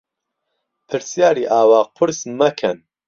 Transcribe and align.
پرسیاری 0.87 1.43
ئاوا 1.51 1.79
قورس 1.95 2.19
مەکەن. 2.39 2.77